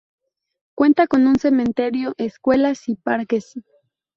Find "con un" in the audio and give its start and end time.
1.05-1.35